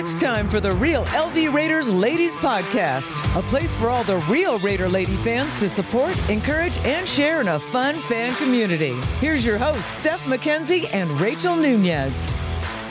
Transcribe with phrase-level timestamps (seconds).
[0.00, 4.60] It's time for the Real LV Raiders Ladies Podcast, a place for all the real
[4.60, 8.94] Raider Lady fans to support, encourage, and share in a fun fan community.
[9.18, 12.30] Here's your hosts, Steph McKenzie and Rachel Nunez.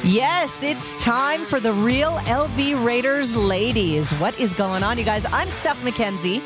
[0.03, 4.11] Yes, it's time for the Real LV Raiders ladies.
[4.15, 5.25] What is going on, you guys?
[5.31, 6.43] I'm Steph McKenzie.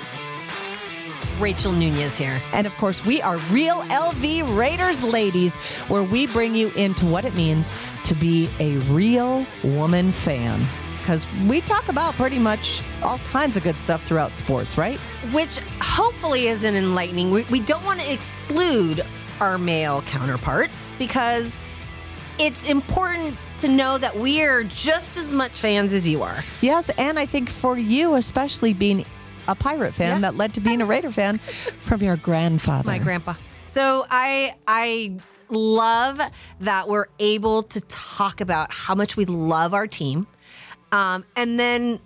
[1.42, 2.40] Rachel Nunez here.
[2.54, 7.26] And of course, we are Real LV Raiders ladies, where we bring you into what
[7.26, 7.74] it means
[8.06, 10.62] to be a real woman fan.
[11.00, 15.00] Because we talk about pretty much all kinds of good stuff throughout sports, right?
[15.34, 17.32] Which hopefully is an enlightening.
[17.32, 19.04] We, we don't want to exclude
[19.40, 21.58] our male counterparts because
[22.38, 26.44] it's important to know that we are just as much fans as you are.
[26.62, 29.06] Yes, and I think for you, especially being
[29.48, 30.20] a pirate fan Yeah.
[30.20, 32.88] that led to being a Raider fan from your grandfather.
[32.88, 33.34] My grandpa.
[33.74, 35.16] So I I
[35.50, 36.20] love
[36.62, 40.26] that we're able to talk about how much we love our team,
[40.92, 42.00] um, and then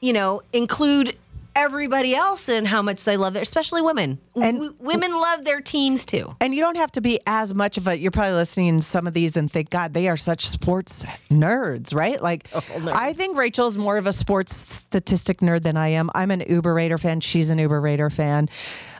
[0.00, 1.16] you know include
[1.54, 4.18] everybody else and how much they love their, especially women.
[4.34, 6.30] And- W- women love their teams too.
[6.40, 7.98] And you don't have to be as much of a.
[7.98, 11.94] You're probably listening to some of these and think, God, they are such sports nerds,
[11.94, 12.20] right?
[12.20, 12.48] Like,
[12.92, 16.10] I think Rachel's more of a sports statistic nerd than I am.
[16.14, 17.20] I'm an Uber Raider fan.
[17.20, 18.48] She's an Uber Raider fan.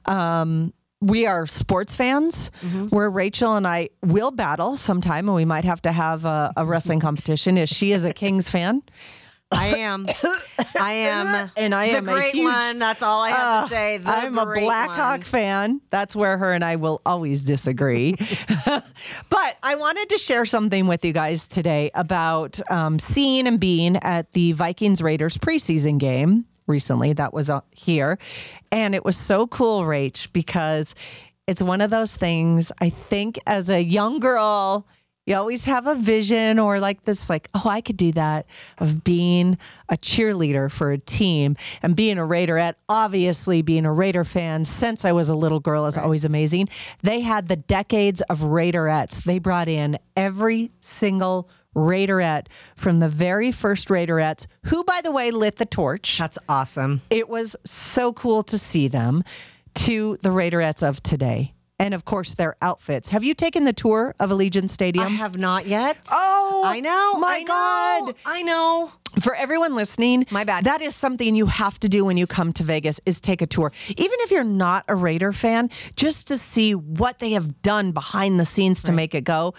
[0.07, 2.53] Um, we are sports fans
[2.91, 6.65] where Rachel and I will battle sometime, and we might have to have a, a
[6.65, 7.59] wrestling competition.
[7.59, 8.83] Is she is a Kings fan?
[9.53, 10.07] I am,
[10.81, 12.79] I am, And I the am a great huge- one.
[12.79, 13.99] That's all I have to say.
[13.99, 15.21] The I'm a Blackhawk one.
[15.23, 15.81] fan.
[15.91, 18.15] That's where her and I will always disagree.
[18.67, 23.97] but I wanted to share something with you guys today about um, seeing and being
[23.97, 27.13] at the Vikings Raiders preseason game recently.
[27.13, 28.19] That was uh, here.
[28.71, 30.95] And it was so cool, Rach, because
[31.47, 34.87] it's one of those things I think as a young girl,
[35.27, 38.47] you always have a vision or like this, like, oh, I could do that
[38.79, 39.57] of being
[39.89, 42.75] a cheerleader for a team and being a Raiderette.
[42.89, 46.69] Obviously, being a Raider fan since I was a little girl is always amazing.
[47.03, 49.23] They had the decades of Raiderettes.
[49.23, 55.31] They brought in every single Raiderette from the very first Raiderettes, who, by the way,
[55.31, 56.19] lit the torch.
[56.19, 57.01] That's awesome.
[57.11, 59.23] It was so cool to see them
[59.75, 61.55] to the Raiderettes of today.
[61.79, 63.11] And of course, their outfits.
[63.11, 65.07] Have you taken the tour of Allegiant Stadium?
[65.07, 65.99] I have not yet.
[66.13, 67.15] Oh, I know.
[67.19, 67.47] My I know,
[68.13, 68.15] God.
[68.25, 68.93] I know.
[69.21, 70.65] For everyone listening, My bad.
[70.65, 73.47] That is something you have to do when you come to Vegas is take a
[73.47, 73.73] tour.
[73.89, 78.39] Even if you're not a Raider fan, just to see what they have done behind
[78.41, 79.53] the scenes to make it go.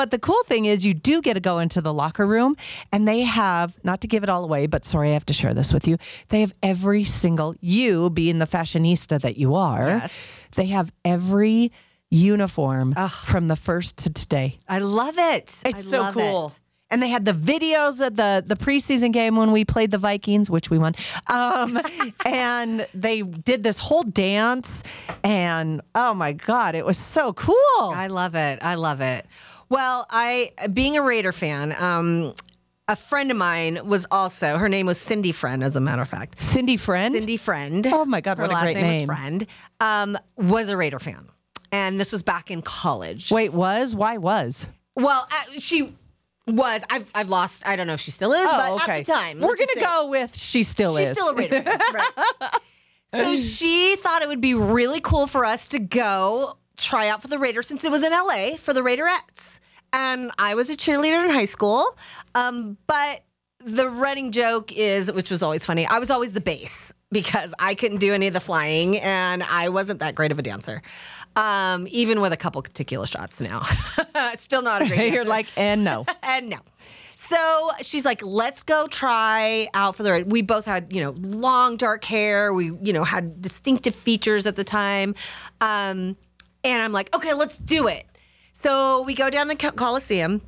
[0.00, 2.56] But the cool thing is you do get to go into the locker room
[2.90, 5.52] and they have, not to give it all away, but sorry, I have to share
[5.52, 5.98] this with you.
[6.30, 10.48] They have every single, you being the fashionista that you are, Yes.
[10.56, 11.70] they have every
[12.10, 12.94] uniform
[13.24, 14.58] from the first to today.
[14.66, 15.60] I love it.
[15.66, 16.46] It's I so cool.
[16.46, 16.60] it.
[16.92, 20.50] And they had the videos of the the preseason game when we played the Vikings,
[20.50, 20.94] which we won.
[21.28, 21.78] Um,
[22.24, 24.82] and they did this whole dance,
[25.22, 27.54] and oh my god, it was so cool.
[27.94, 28.58] I love it.
[28.62, 29.24] I love it.
[29.70, 32.34] Well, I being a Raider fan, um,
[32.88, 36.08] a friend of mine was also her name was Cindy Friend, as a matter of
[36.08, 36.40] fact.
[36.42, 37.14] Cindy Friend.
[37.14, 37.86] Cindy Friend.
[37.86, 39.08] Oh my God, her what a last great name, name.
[39.08, 39.46] was Friend.
[39.78, 41.28] Um, was a Raider fan,
[41.70, 43.30] and this was back in college.
[43.30, 44.68] Wait, was why was?
[44.96, 45.94] Well, uh, she
[46.48, 46.84] was.
[46.90, 47.62] I've I've lost.
[47.64, 50.08] I don't know if she still is, oh, but at the time, We're gonna go
[50.10, 51.14] with she still She's is.
[51.16, 51.78] She's still a Raider fan.
[51.94, 52.50] Right.
[53.12, 57.28] So she thought it would be really cool for us to go try out for
[57.28, 59.59] the Raiders since it was in LA for the Raiderettes.
[59.92, 61.86] And I was a cheerleader in high school.
[62.34, 63.22] Um, but
[63.64, 67.74] the running joke is, which was always funny, I was always the bass because I
[67.74, 70.80] couldn't do any of the flying and I wasn't that great of a dancer.
[71.36, 73.62] Um, even with a couple tequila shots now.
[74.36, 76.06] Still not a great dancer You're like, and no.
[76.22, 76.58] and no.
[77.28, 80.32] So she's like, let's go try out for the ride.
[80.32, 82.52] We both had, you know, long dark hair.
[82.52, 85.14] We, you know, had distinctive features at the time.
[85.60, 86.16] Um,
[86.64, 88.04] and I'm like, okay, let's do it.
[88.62, 90.42] So we go down the Coliseum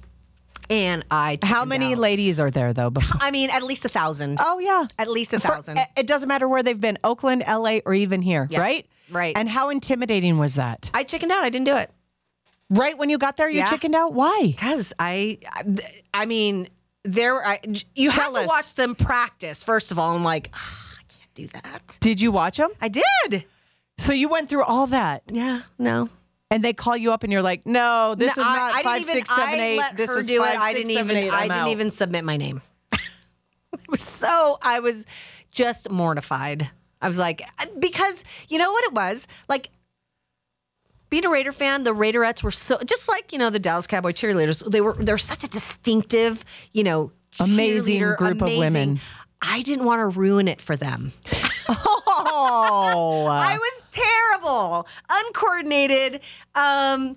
[0.68, 1.38] and I.
[1.42, 1.98] How many out.
[1.98, 2.90] ladies are there though?
[2.90, 3.20] Before?
[3.22, 4.38] I mean, at least a thousand.
[4.40, 4.84] Oh yeah.
[4.98, 5.78] At least a For- thousand.
[5.96, 8.86] it doesn't matter where they've been, Oakland, LA, or even here, Yeah, right?
[9.10, 9.34] right.
[9.36, 10.90] And how intimidating was that?
[10.92, 11.42] I chickened out.
[11.42, 11.90] I didn't do it.
[12.68, 13.70] Right when you got there, you Yeah.
[13.70, 14.12] chickened out.
[14.14, 14.40] Why?
[14.46, 15.38] Because I,
[16.14, 16.68] I mean,
[17.04, 17.60] there, I,
[17.94, 20.14] you have Tell to watch them practice, first of all.
[20.14, 21.98] I'm like, "Ah, I can't do that.
[22.00, 22.70] Did you watch them?
[22.80, 23.44] I did.
[23.98, 26.08] So you went through all that, Yeah, no.
[26.52, 28.84] And they call you up, and you're like, "No, this No, is not I didn't
[28.84, 29.96] five, even- seven, I eight.
[29.96, 30.60] This is five, it.
[30.60, 31.24] I didn't seven, even.
[31.24, 31.32] eight.
[31.32, 32.60] I didn't out." even submit my name.
[32.92, 33.00] it
[33.88, 34.58] was so.
[34.62, 35.06] I was
[35.50, 36.70] just mortified.
[37.00, 39.70] I was like, uh, because you know what it was like.
[41.10, 44.12] Being a Raider fan, the Raiderettes were so just like you know the Dallas Cowboy
[44.12, 44.64] cheerleaders.
[44.70, 48.98] They were they're such a distinctive, you know, Amazing group of women.
[49.42, 51.12] I didn't want to ruin it for them.
[51.68, 52.01] Oh,
[52.34, 56.20] I was terrible, uncoordinated.
[56.54, 57.16] Um,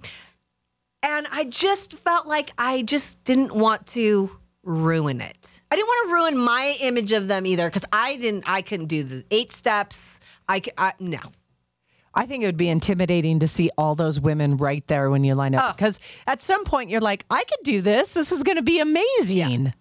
[1.04, 4.32] and I just felt like I just didn't want to
[4.64, 5.62] ruin it.
[5.70, 8.88] I didn't want to ruin my image of them either because I didn't, I couldn't
[8.88, 10.20] do the eight steps.
[10.50, 11.20] I, I no.
[12.16, 15.36] I think it would be intimidating to see all those women right there when you
[15.36, 18.14] line up because at some point you're like, I could do this.
[18.14, 19.74] This is going to be amazing.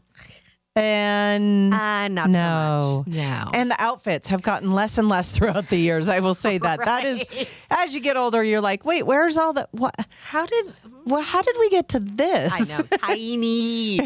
[0.76, 3.15] And Uh, not so no, much.
[3.15, 3.50] No.
[3.55, 6.09] And the outfits have gotten less and less throughout the years.
[6.09, 6.81] I will say that.
[6.85, 9.94] That is, as you get older, you're like, wait, where's all the what?
[10.25, 10.73] How did
[11.06, 12.53] Well, how did we get to this?
[12.55, 13.99] I know, tiny,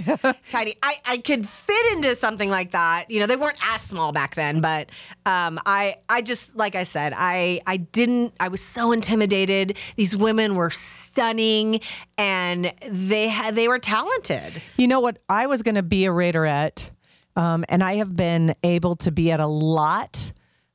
[0.50, 0.77] tiny.
[0.83, 3.06] I, I could fit into something like that.
[3.09, 4.91] You know, they weren't as small back then, but
[5.25, 8.35] um, I I just like I said, I I didn't.
[8.41, 9.79] I was so intimidated.
[9.97, 11.81] These women were stunning,
[12.17, 14.61] and they had they were talented.
[14.77, 15.19] You know what?
[15.29, 16.91] I was going to be a Raiderette,
[17.37, 20.33] um, and I have been able to be at a lot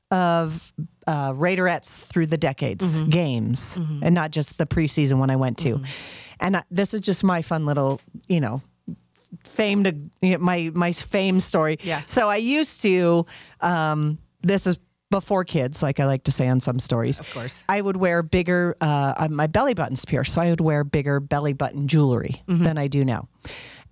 [0.10, 0.72] of
[1.08, 5.82] uh, Raiderettes through the decades, games, and not just the preseason one I went to.
[6.40, 8.62] And I, this is just my fun little, you know,
[9.44, 11.78] fame to you know, my my fame story.
[11.82, 12.02] Yeah.
[12.06, 13.26] So I used to.
[13.62, 14.78] Um, this is
[15.10, 17.20] before kids, like I like to say on some stories.
[17.20, 17.64] Of course.
[17.70, 18.76] I would wear bigger.
[18.82, 22.78] Uh, uh, my belly buttons pierced, so I would wear bigger belly button jewelry than
[22.78, 23.30] I do now.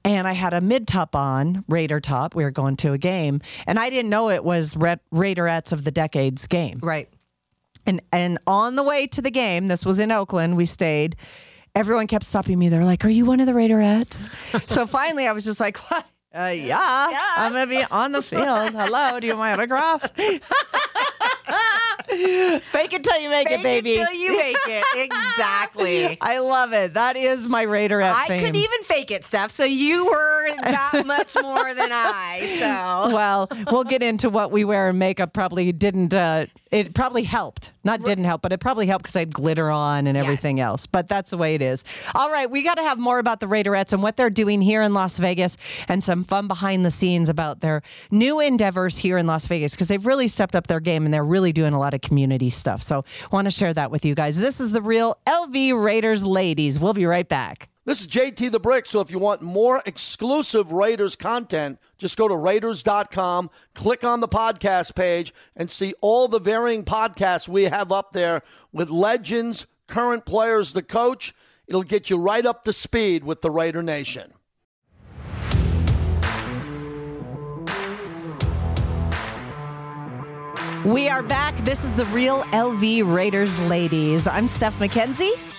[0.03, 2.35] And I had a mid top on, Raider top.
[2.35, 5.83] We were going to a game, and I didn't know it was Ra- Raiderettes of
[5.83, 6.79] the Decades game.
[6.81, 7.07] Right.
[7.85, 11.15] And and on the way to the game, this was in Oakland, we stayed.
[11.73, 12.69] Everyone kept stopping me.
[12.69, 16.05] They're like, "Are you one of the Raiderettes?" so finally, I was just like, "What?
[16.33, 18.71] Uh, yeah, I'm gonna be on the field.
[18.71, 20.09] Hello, do you want my autograph?"
[22.71, 23.97] Fake it till you make it, baby.
[23.97, 24.85] Until you make it.
[25.11, 26.17] Exactly.
[26.21, 26.93] I love it.
[26.93, 28.39] That is my Raiderette I fame.
[28.41, 29.49] couldn't even fake it, Steph.
[29.51, 32.45] So you were that much more than I.
[32.59, 35.33] So well, we'll get into what we wear and makeup.
[35.33, 36.13] Probably didn't.
[36.13, 37.73] Uh, it probably helped.
[37.83, 40.85] Not didn't help, but it probably helped because I had glitter on and everything else.
[40.85, 41.83] But that's the way it is.
[42.15, 44.81] All right, we got to have more about the Raiderettes and what they're doing here
[44.81, 49.27] in Las Vegas, and some fun behind the scenes about their new endeavors here in
[49.27, 51.93] Las Vegas because they've really stepped up their game and they're really doing a lot
[51.93, 52.81] of community stuff.
[52.81, 54.39] So, want to share that with you guys.
[54.39, 56.79] This is the real LV Raiders ladies.
[56.79, 57.67] We'll be right back.
[57.91, 58.85] This is JT the Brick.
[58.85, 64.29] So if you want more exclusive Raiders content, just go to Raiders.com, click on the
[64.29, 70.25] podcast page, and see all the varying podcasts we have up there with legends, current
[70.25, 71.35] players, the coach.
[71.67, 74.31] It'll get you right up to speed with the Raider Nation.
[80.85, 81.57] We are back.
[81.57, 84.27] This is the real LV Raiders ladies.
[84.27, 85.50] I'm Steph McKenzie.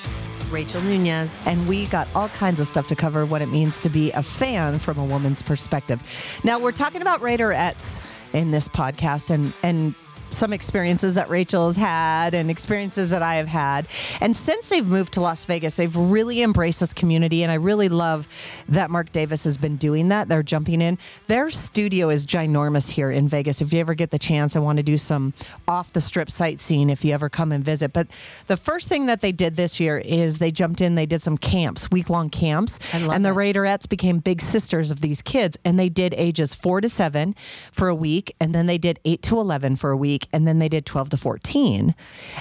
[0.52, 1.46] Rachel Nunez.
[1.46, 4.22] and we got all kinds of stuff to cover what it means to be a
[4.22, 6.40] fan from a woman's perspective.
[6.44, 8.00] Now we're talking about Raiderettes
[8.32, 9.94] in this podcast and and
[10.34, 13.86] some experiences that Rachel has had and experiences that I have had.
[14.20, 17.42] And since they've moved to Las Vegas, they've really embraced this community.
[17.42, 18.28] And I really love
[18.68, 20.28] that Mark Davis has been doing that.
[20.28, 20.98] They're jumping in.
[21.26, 23.60] Their studio is ginormous here in Vegas.
[23.60, 25.34] If you ever get the chance, I want to do some
[25.68, 27.92] off the strip sightseeing if you ever come and visit.
[27.92, 28.08] But
[28.46, 31.38] the first thing that they did this year is they jumped in, they did some
[31.38, 32.78] camps, week long camps.
[32.94, 33.36] And the that.
[33.36, 35.58] Raiderettes became big sisters of these kids.
[35.64, 37.34] And they did ages four to seven
[37.72, 38.34] for a week.
[38.40, 40.21] And then they did eight to 11 for a week.
[40.32, 41.94] And then they did 12 to 14.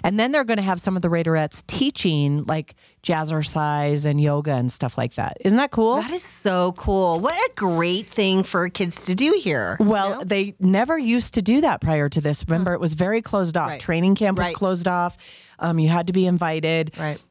[0.03, 4.53] And then they're going to have some of the Raiderettes teaching like jazzercise and yoga
[4.53, 5.37] and stuff like that.
[5.41, 5.95] Isn't that cool?
[5.97, 7.19] That is so cool.
[7.19, 9.77] What a great thing for kids to do here.
[9.79, 12.43] Well, they never used to do that prior to this.
[12.47, 13.69] Remember, it was very closed off.
[13.71, 13.79] Right.
[13.79, 14.55] Training camp was Right.
[14.55, 15.17] closed off.
[15.59, 16.91] Um, you had to be invited.
[16.99, 17.21] Right.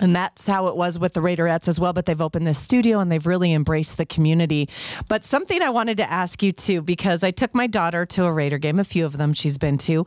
[0.00, 1.92] And that's how it was with the Raiderettes as well.
[1.92, 4.68] But they've opened this studio and they've really embraced the community.
[5.08, 8.32] But something I wanted to ask you too, because I took my daughter to a
[8.32, 10.04] Raider game, a few of them she's been to,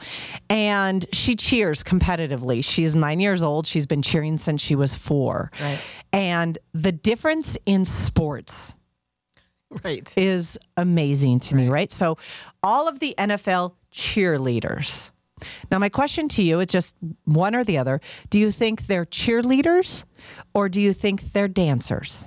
[0.50, 2.64] and she cheers competitively.
[2.64, 3.66] She's nine years old.
[3.66, 5.52] She's been cheering since she was four.
[5.62, 5.82] Right.
[6.12, 8.76] And the difference in sports
[9.84, 10.12] Right.
[10.18, 11.92] is amazing to me, right?
[11.92, 12.18] So,
[12.64, 15.12] all of the NFL cheerleaders.
[15.72, 18.02] Now, my question to you is just one or the other.
[18.30, 20.06] Do you think they're cheerleaders
[20.54, 22.26] or do you think they're dancers?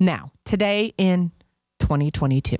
[0.00, 1.32] Now, today in
[1.80, 2.56] 2022.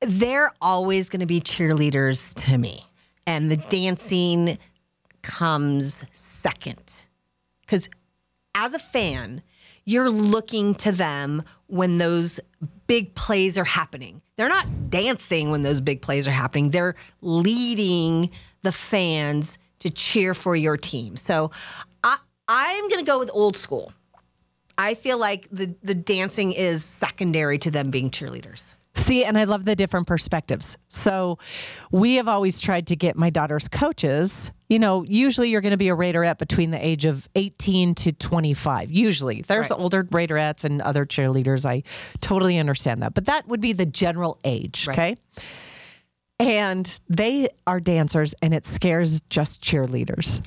[0.00, 2.84] They're always going to be cheerleaders to me.
[3.26, 4.58] And the dancing
[5.22, 6.92] comes second.
[7.60, 7.88] Because
[8.54, 9.42] as a fan,
[9.84, 12.40] you're looking to them when those
[12.86, 14.22] big plays are happening.
[14.36, 18.30] They're not dancing when those big plays are happening, they're leading
[18.62, 21.16] the fans to cheer for your team.
[21.16, 21.50] So
[22.04, 23.92] I, I'm going to go with old school.
[24.78, 28.74] I feel like the the dancing is secondary to them being cheerleaders.
[28.94, 30.76] See, and I love the different perspectives.
[30.88, 31.38] So,
[31.90, 34.52] we have always tried to get my daughter's coaches.
[34.68, 38.12] You know, usually you're going to be a Raiderette between the age of 18 to
[38.12, 38.90] 25.
[38.90, 39.78] Usually, there's Right.
[39.80, 41.64] older Raiderettes and other cheerleaders.
[41.64, 41.82] I
[42.20, 44.86] totally understand that, but that would be the general age.
[44.86, 44.98] Right.
[44.98, 45.16] Okay.
[46.38, 50.40] And they are dancers, and it scares just cheerleaders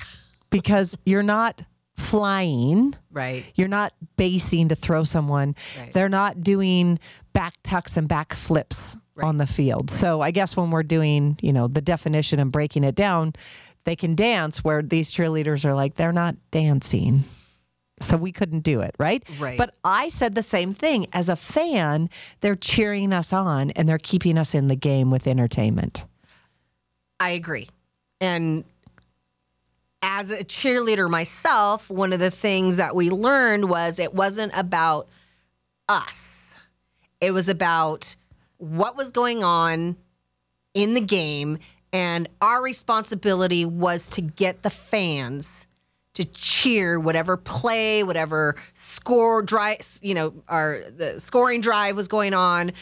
[0.50, 1.62] because you're not
[1.96, 2.94] flying.
[3.10, 3.50] Right.
[3.54, 5.54] You're not basing to throw someone.
[5.78, 5.92] Right.
[5.92, 6.98] They're not doing
[7.32, 9.90] back tucks and back flips on the field.
[9.90, 13.32] So I guess when we're doing, you know, the definition and breaking it down,
[13.84, 17.24] they can dance where these cheerleaders are like, they're not dancing.
[18.00, 19.24] So we couldn't do it, right?
[19.38, 19.56] Right.
[19.56, 21.06] But I said the same thing.
[21.14, 22.10] As a fan,
[22.40, 26.04] they're cheering us on and they're keeping us in the game with entertainment.
[27.18, 27.68] I agree.
[28.20, 28.64] And
[30.08, 35.08] as a cheerleader myself, one of the things that we learned was it wasn't about
[35.88, 36.60] us.
[37.20, 38.14] It was about
[38.58, 39.96] what was going on
[40.74, 41.58] in the game
[41.92, 45.66] and our responsibility was to get the fans
[46.14, 52.32] to cheer whatever play, whatever score drive, you know, our the scoring drive was going
[52.32, 52.72] on.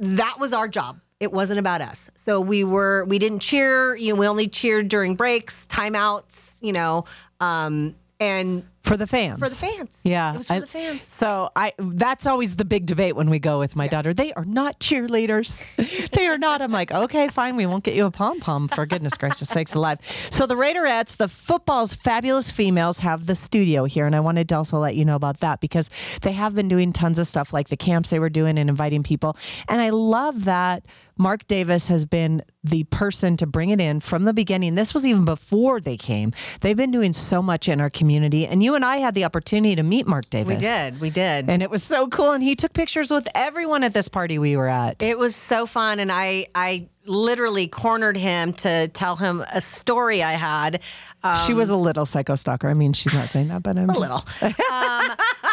[0.00, 1.00] That was our job.
[1.18, 2.10] It wasn't about us.
[2.14, 6.72] So we were we didn't cheer, you know, we only cheered during breaks, timeouts, you
[6.72, 7.04] know,
[7.40, 9.40] um and For the fans.
[9.40, 10.00] for the fans.
[10.04, 10.34] Yeah.
[10.34, 11.02] It was for I- the fans.
[11.02, 14.14] So I that's always the big debate when we go with my daughter.
[14.14, 15.62] They are not cheerleaders.
[16.10, 16.62] they are not.
[16.62, 19.74] I'm like, okay, fine, we won't get you a pom pom for goodness gracious sakes
[19.74, 19.98] alive.
[20.04, 24.56] So the Raiderettes, the football's fabulous females, have the studio here, and I wanted to
[24.56, 25.90] also let you know about that because
[26.22, 29.02] they have been doing tons of stuff like the camps they were doing and inviting
[29.02, 29.36] people.
[29.68, 30.84] And I love that
[31.18, 34.74] Mark Davis has been the person to bring it in from the beginning.
[34.74, 36.32] This was even before they came.
[36.60, 39.74] They've been doing so much in our community, and you and I had the opportunity
[39.74, 40.54] to meet Mark Davis.
[40.54, 41.00] We did.
[41.00, 41.48] We did.
[41.50, 42.30] And it was so cool.
[42.32, 45.02] And he took pictures with everyone at this party we were at.
[45.02, 50.22] It was so fun, and I I literally cornered him to tell him a story
[50.24, 50.82] I had.
[51.22, 52.68] Um, she was a little psycho stalker.
[52.68, 54.16] I mean, she's not saying that, but I'm a just- little.
[54.42, 54.52] um,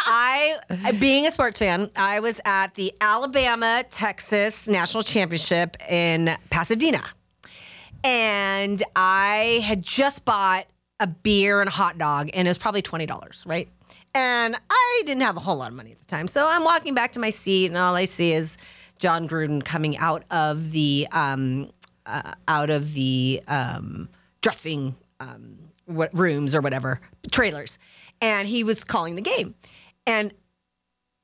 [0.06, 0.56] I,
[1.00, 7.02] being a sports fan, I was at the Alabama Texas National Championship in Pasadena,
[8.02, 10.66] and I had just bought
[11.04, 13.68] a beer and a hot dog, and it was probably twenty dollars, right?
[14.14, 16.94] And I didn't have a whole lot of money at the time, so I'm walking
[16.94, 18.56] back to my seat, and all I see is
[18.98, 21.70] Jon Gruden coming out of the um,
[22.06, 24.08] uh, out of the um,
[24.40, 27.78] dressing um, what rooms or whatever trailers,
[28.22, 29.54] and he was calling the game,
[30.06, 30.32] and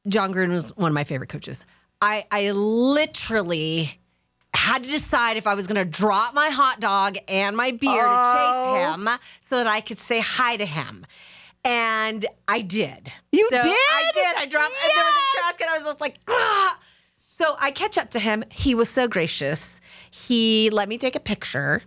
[0.09, 1.65] Jon Gruden was one of my favorite coaches.
[2.03, 3.99] I I literally
[4.55, 7.91] had to decide if I was going to drop my hot dog and my beer
[8.05, 8.75] Oh.
[8.75, 9.09] to chase him
[9.41, 11.07] so that I could say hi to him.
[11.65, 13.13] And I did.
[13.33, 13.69] You So did?
[13.71, 14.37] I did.
[14.39, 15.69] I dropped, and there was a trash can.
[15.69, 16.79] I was just like, ah.
[17.31, 18.45] So I catch up to him.
[18.51, 19.81] He was so gracious.
[20.11, 21.83] He let me take a picture.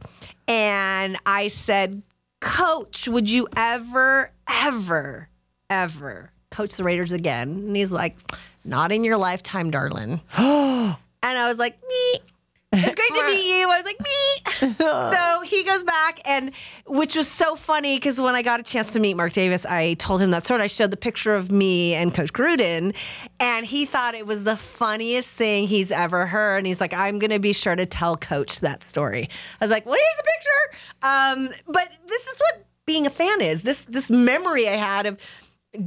[0.47, 2.01] And I said,
[2.39, 5.29] Coach, would you ever, ever,
[5.69, 7.49] ever coach the Raiders again?
[7.49, 8.15] And he's like,
[8.65, 10.21] Not in your lifetime, darling.
[10.37, 12.19] and I was like, Me.
[12.75, 13.69] It's great to meet you.
[13.69, 14.75] I was like, me.
[15.15, 16.51] so he goes back, and
[16.85, 19.95] which was so funny because when I got a chance to meet Mark Davis, I
[19.95, 20.61] told him that story.
[20.61, 22.95] I showed the picture of me and Coach Gruden,
[23.39, 26.57] and he thought it was the funniest thing he's ever heard.
[26.59, 29.29] And he's like, I'm going to be sure to tell Coach that story.
[29.59, 30.77] I was like, well, here's the picture.
[31.01, 33.63] Um, but this is what being a fan is.
[33.63, 35.19] This this memory I had of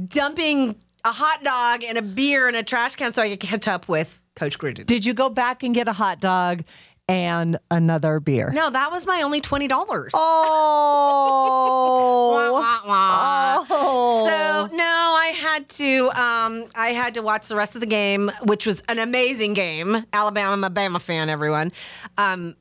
[0.07, 3.67] dumping a hot dog and a beer in a trash can so I could catch
[3.67, 4.85] up with Coach Gruden.
[4.85, 6.63] Did you go back and get a hot dog
[7.07, 8.51] and another beer?
[8.53, 10.11] No, that was my only twenty dollars.
[10.15, 10.23] Oh.
[13.69, 14.27] Oh.
[14.27, 16.09] So no, I had to.
[16.09, 19.95] Um, I had to watch the rest of the game, which was an amazing game.
[20.13, 21.29] Alabama, I'm a Bama fan.
[21.29, 21.71] Everyone,
[22.17, 22.55] um,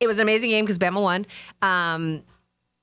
[0.00, 1.26] it was an amazing game because Bama won.
[1.62, 2.22] Um,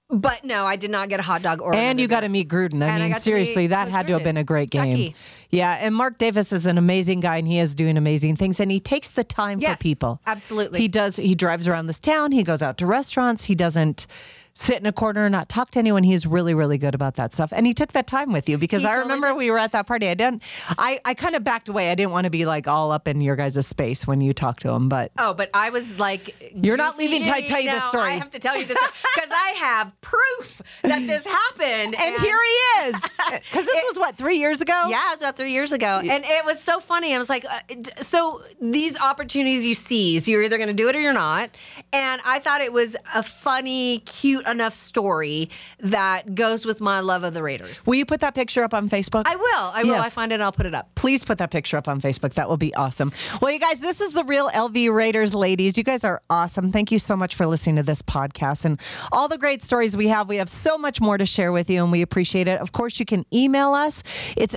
[0.09, 1.73] but no, I did not get a hot dog or.
[1.73, 2.83] and you got to meet Gruden.
[2.83, 4.25] I And mean, to seriously, that Coach had to have Gruden.
[4.25, 5.11] been a great game.
[5.11, 5.15] Becky.
[5.53, 8.71] Yeah, and Mark Davis is an amazing guy, and he is doing amazing things, and
[8.71, 10.19] he takes the time Yes, for people.
[10.25, 10.79] absolutely.
[10.79, 11.17] he does.
[11.17, 12.31] He drives around this town.
[12.31, 13.43] He goes out to restaurants.
[13.45, 14.07] He doesn't
[14.55, 16.03] sit in a corner and not talk to anyone.
[16.03, 18.81] He's really, really good about that stuff, and he took that time with you because
[18.81, 19.37] He I totally remember did.
[19.37, 20.07] we were at that party.
[20.09, 20.41] I didn't.
[20.77, 21.91] I I kind of backed away.
[21.91, 24.61] I didn't want to be like all up in your guys' space when you talked
[24.63, 25.11] to him, but.
[25.19, 28.03] Oh, but I was like, You're not leaving till I tell you no, this story.
[28.09, 28.77] I have to tell you this
[29.15, 31.95] because I have proof that this happened.
[32.03, 33.01] And here he is.
[33.33, 34.85] Because this was what three years ago.
[34.87, 37.13] Yeah, it was about three years ago, and it was so funny.
[37.15, 37.59] I was like, uh,
[38.01, 41.49] so these opportunities you seize, you're either going to do it or you're not.
[41.91, 47.23] And I thought it was a funny, cute enough story that goes with my love
[47.23, 47.85] of the Raiders.
[47.85, 49.23] Will you put that picture up on Facebook?
[49.25, 49.43] I will.
[49.73, 49.91] I will.
[49.91, 50.05] Yes.
[50.05, 50.35] I find it.
[50.35, 50.89] and I'll put it up.
[50.95, 52.33] Please put that picture up on Facebook.
[52.33, 53.11] That will be awesome.
[53.41, 55.77] Well, you guys, this is the real LV Raiders ladies.
[55.77, 56.71] You guys are awesome.
[56.71, 58.79] Thank you so much for listening to this podcast and
[59.11, 60.27] all the great stories we have.
[60.29, 62.59] We have so much more to share with you and we appreciate it.
[62.59, 64.03] Of course, you can email us.
[64.37, 64.55] It's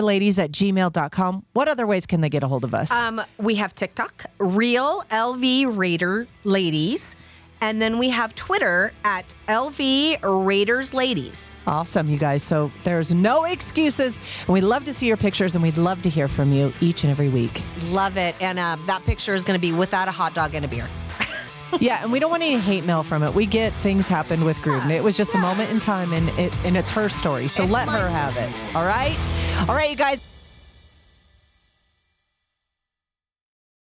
[0.00, 1.44] lvraiderladies at gmail.com.
[1.52, 2.90] What other ways can they get a hold of us?
[2.90, 7.16] Um, we have TikTok, Real LV Raider Ladies,
[7.60, 11.56] and then we have Twitter at LV Raiders Ladies.
[11.66, 12.44] Awesome, you guys.
[12.44, 14.20] So there's no excuses.
[14.46, 17.02] And we'd love to see your pictures and we'd love to hear from you each
[17.02, 17.60] and every week.
[17.88, 18.40] Love it.
[18.40, 20.86] And uh, that picture is going to be without a hot dog and a beer.
[21.80, 23.34] yeah, and we don't want any hate mail from it.
[23.34, 24.90] We get things happened with Gruden.
[24.90, 27.48] It was just a moment in time and it and it's her story.
[27.48, 28.76] So It's let her have it.
[28.76, 29.16] All right?
[29.68, 30.25] All right, you guys.